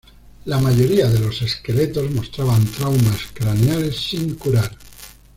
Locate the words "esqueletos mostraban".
1.43-2.65